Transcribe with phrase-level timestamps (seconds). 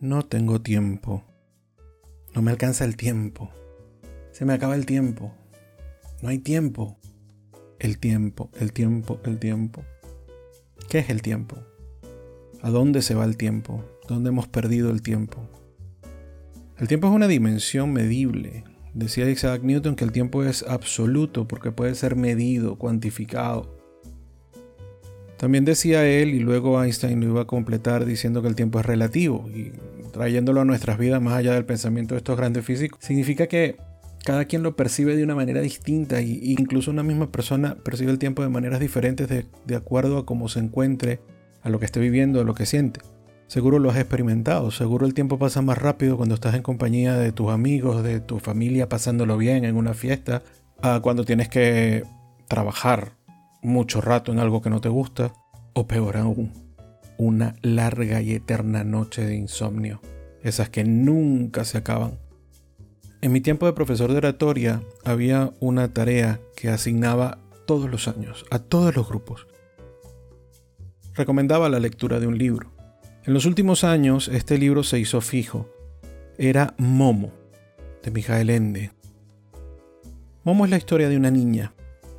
[0.00, 1.24] No tengo tiempo.
[2.34, 3.50] No me alcanza el tiempo.
[4.32, 5.34] Se me acaba el tiempo.
[6.22, 6.96] No hay tiempo.
[7.78, 9.84] El tiempo, el tiempo, el tiempo.
[10.88, 11.58] ¿Qué es el tiempo?
[12.62, 13.84] ¿A dónde se va el tiempo?
[14.08, 15.46] ¿Dónde hemos perdido el tiempo?
[16.78, 18.64] El tiempo es una dimensión medible.
[18.94, 23.79] Decía Isaac Newton que el tiempo es absoluto porque puede ser medido, cuantificado.
[25.40, 28.84] También decía él, y luego Einstein lo iba a completar diciendo que el tiempo es
[28.84, 29.72] relativo, y
[30.12, 33.78] trayéndolo a nuestras vidas más allá del pensamiento de estos grandes físicos, significa que
[34.22, 38.18] cada quien lo percibe de una manera distinta e incluso una misma persona percibe el
[38.18, 41.20] tiempo de maneras diferentes de, de acuerdo a cómo se encuentre,
[41.62, 43.00] a lo que esté viviendo, a lo que siente.
[43.46, 47.32] Seguro lo has experimentado, seguro el tiempo pasa más rápido cuando estás en compañía de
[47.32, 50.42] tus amigos, de tu familia, pasándolo bien en una fiesta,
[50.82, 52.04] a cuando tienes que
[52.46, 53.14] trabajar
[53.62, 55.32] mucho rato en algo que no te gusta,
[55.72, 56.52] o peor aún,
[57.16, 60.00] una larga y eterna noche de insomnio,
[60.42, 62.18] esas que nunca se acaban.
[63.20, 68.46] En mi tiempo de profesor de oratoria había una tarea que asignaba todos los años
[68.50, 69.46] a todos los grupos.
[71.14, 72.72] Recomendaba la lectura de un libro.
[73.24, 75.68] En los últimos años este libro se hizo fijo.
[76.38, 77.32] Era Momo,
[78.02, 78.92] de Mijael Ende.
[80.42, 81.74] Momo es la historia de una niña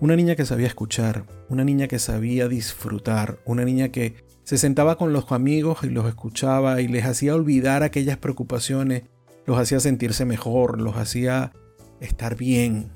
[0.00, 4.96] una niña que sabía escuchar, una niña que sabía disfrutar, una niña que se sentaba
[4.96, 9.04] con los amigos y los escuchaba y les hacía olvidar aquellas preocupaciones,
[9.46, 11.52] los hacía sentirse mejor, los hacía
[12.00, 12.92] estar bien.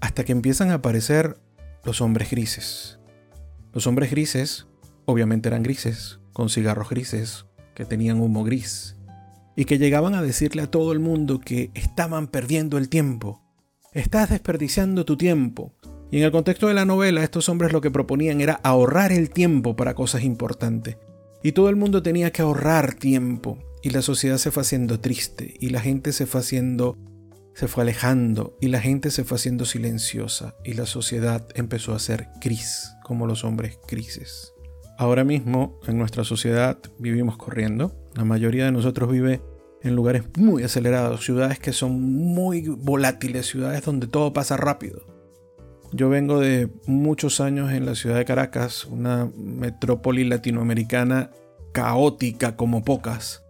[0.00, 1.36] Hasta que empiezan a aparecer
[1.84, 2.98] los hombres grises.
[3.72, 4.66] Los hombres grises
[5.04, 8.96] obviamente eran grises, con cigarros grises, que tenían humo gris,
[9.56, 13.42] y que llegaban a decirle a todo el mundo que estaban perdiendo el tiempo.
[13.92, 15.74] Estás desperdiciando tu tiempo.
[16.10, 19.30] Y en el contexto de la novela, estos hombres lo que proponían era ahorrar el
[19.30, 20.96] tiempo para cosas importantes.
[21.42, 23.58] Y todo el mundo tenía que ahorrar tiempo.
[23.82, 25.54] Y la sociedad se fue haciendo triste.
[25.60, 26.98] Y la gente se fue haciendo.
[27.54, 28.56] se fue alejando.
[28.60, 30.56] Y la gente se fue haciendo silenciosa.
[30.64, 34.52] Y la sociedad empezó a ser gris, como los hombres grises.
[34.98, 37.94] Ahora mismo, en nuestra sociedad, vivimos corriendo.
[38.14, 39.40] La mayoría de nosotros vive
[39.82, 45.19] en lugares muy acelerados, ciudades que son muy volátiles, ciudades donde todo pasa rápido.
[45.92, 51.30] Yo vengo de muchos años en la ciudad de Caracas, una metrópoli latinoamericana
[51.72, 53.44] caótica como pocas,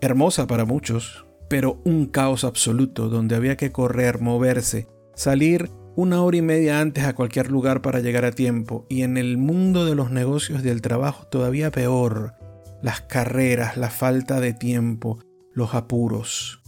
[0.00, 6.38] hermosa para muchos, pero un caos absoluto donde había que correr, moverse, salir una hora
[6.38, 9.94] y media antes a cualquier lugar para llegar a tiempo y en el mundo de
[9.94, 12.34] los negocios del trabajo todavía peor,
[12.82, 15.18] las carreras, la falta de tiempo,
[15.52, 16.62] los apuros.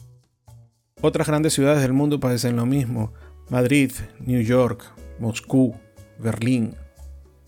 [1.01, 3.13] Otras grandes ciudades del mundo padecen lo mismo.
[3.51, 4.85] Madrid, New York,
[5.19, 5.75] Moscú,
[6.19, 6.75] Berlín,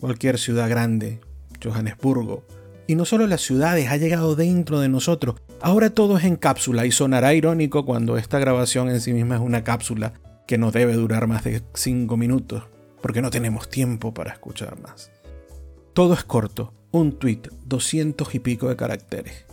[0.00, 1.20] cualquier ciudad grande,
[1.62, 2.44] Johannesburgo.
[2.86, 5.36] Y no solo las ciudades, ha llegado dentro de nosotros.
[5.60, 9.40] Ahora todo es en cápsula y sonará irónico cuando esta grabación en sí misma es
[9.40, 10.12] una cápsula
[10.46, 12.64] que no debe durar más de 5 minutos,
[13.02, 15.10] porque no tenemos tiempo para escuchar más.
[15.92, 19.46] Todo es corto, un tweet, 200 y pico de caracteres.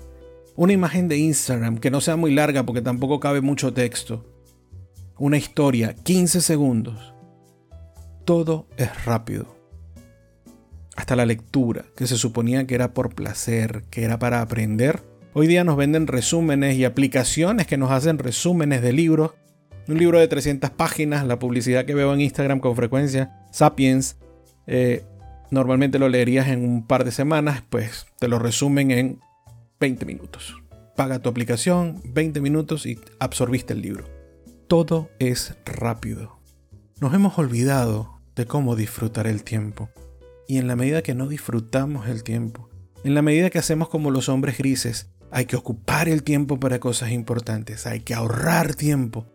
[0.55, 4.23] Una imagen de Instagram que no sea muy larga porque tampoco cabe mucho texto.
[5.17, 7.13] Una historia, 15 segundos
[8.25, 9.47] todo es rápido.
[10.95, 15.01] Hasta la lectura, que se suponía que era por placer, que era para aprender,
[15.33, 19.31] hoy día nos venden resúmenes y aplicaciones que nos hacen resúmenes de libros.
[19.87, 24.17] Un libro de 300 páginas, la publicidad que veo en Instagram con frecuencia, Sapiens,
[24.67, 25.03] eh,
[25.51, 29.19] normalmente lo leerías en un par de semanas, pues te lo resumen en
[29.79, 30.55] 20 minutos.
[30.95, 34.12] Paga tu aplicación, 20 minutos y absorbiste el libro.
[34.73, 36.39] Todo es rápido.
[36.99, 39.91] Nos hemos olvidado de cómo disfrutar el tiempo.
[40.47, 42.71] Y en la medida que no disfrutamos el tiempo,
[43.03, 46.79] en la medida que hacemos como los hombres grises, hay que ocupar el tiempo para
[46.79, 49.27] cosas importantes, hay que ahorrar tiempo.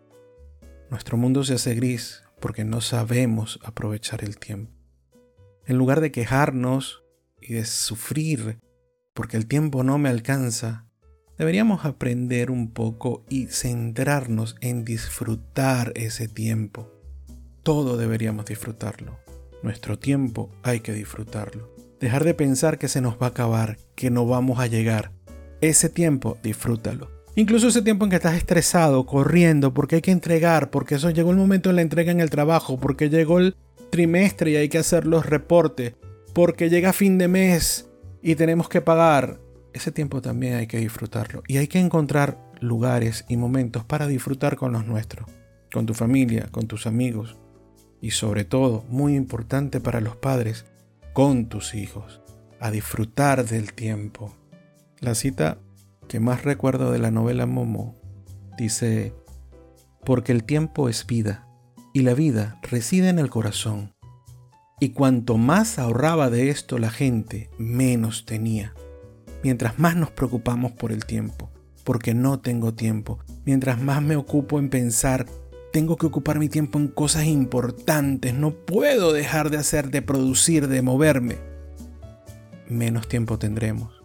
[0.89, 4.73] Nuestro mundo se hace gris porque no sabemos aprovechar el tiempo.
[5.65, 7.05] En lugar de quejarnos
[7.41, 8.59] y de sufrir
[9.13, 10.88] porque el tiempo no me alcanza,
[11.39, 16.99] deberíamos aprender un poco y centrarnos en disfrutar ese tiempo
[17.63, 19.19] todo deberíamos disfrutarlo.
[19.61, 21.71] Nuestro tiempo hay que disfrutarlo.
[21.99, 25.11] Dejar de pensar que se nos va a acabar, que no vamos a llegar.
[25.61, 27.11] Ese tiempo, disfrútalo.
[27.35, 31.29] Incluso ese tiempo en que estás estresado, corriendo, porque hay que entregar, porque eso llegó
[31.29, 33.55] el momento de la entrega en el trabajo, porque llegó el
[33.91, 35.93] trimestre y hay que hacer los reportes,
[36.33, 37.87] porque llega fin de mes
[38.23, 39.39] y tenemos que pagar.
[39.73, 41.43] Ese tiempo también hay que disfrutarlo.
[41.47, 45.29] Y hay que encontrar lugares y momentos para disfrutar con los nuestros,
[45.71, 47.37] con tu familia, con tus amigos,
[48.01, 50.65] y sobre todo, muy importante para los padres,
[51.13, 52.21] con tus hijos,
[52.59, 54.35] a disfrutar del tiempo.
[54.99, 55.57] La cita
[56.07, 57.95] que más recuerdo de la novela Momo
[58.57, 59.13] dice,
[60.05, 61.47] porque el tiempo es vida
[61.93, 63.93] y la vida reside en el corazón.
[64.79, 68.73] Y cuanto más ahorraba de esto la gente, menos tenía.
[69.43, 71.49] Mientras más nos preocupamos por el tiempo,
[71.83, 75.25] porque no tengo tiempo, mientras más me ocupo en pensar,
[75.71, 80.67] tengo que ocupar mi tiempo en cosas importantes, no puedo dejar de hacer, de producir,
[80.67, 81.37] de moverme,
[82.67, 84.03] menos tiempo tendremos,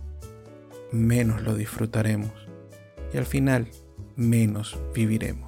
[0.92, 2.32] menos lo disfrutaremos
[3.12, 3.69] y al final
[4.16, 5.44] menos viviremos.